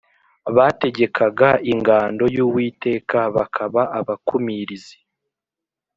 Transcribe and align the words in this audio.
Bategekaga 0.55 1.49
ingando 1.71 2.23
y 2.35 2.39
uwiteka 2.45 3.19
bakaba 3.35 3.81
abakumirizi 3.99 4.97